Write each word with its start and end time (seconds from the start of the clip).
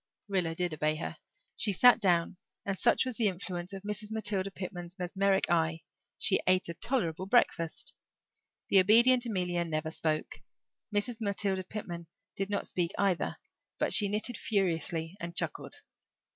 Rilla 0.27 0.55
did 0.55 0.73
obey 0.73 0.95
her. 0.95 1.17
She 1.55 1.71
sat 1.71 1.99
down 2.01 2.37
and, 2.65 2.75
such 2.75 3.05
was 3.05 3.17
the 3.17 3.27
influence 3.27 3.71
of 3.71 3.83
Mrs. 3.83 4.09
Matilda 4.09 4.49
Pitman's 4.49 4.97
mesmeric 4.97 5.47
eye, 5.51 5.81
she 6.17 6.41
ate 6.47 6.67
a 6.69 6.73
tolerable 6.73 7.27
breakfast. 7.27 7.93
The 8.69 8.79
obedient 8.79 9.27
Amelia 9.27 9.63
never 9.63 9.91
spoke; 9.91 10.39
Mrs. 10.91 11.17
Matilda 11.21 11.63
Pitman 11.63 12.07
did 12.35 12.49
not 12.49 12.67
speak 12.67 12.93
either; 12.97 13.37
but 13.77 13.93
she 13.93 14.09
knitted 14.09 14.37
furiously 14.39 15.17
and 15.19 15.35
chuckled. 15.35 15.75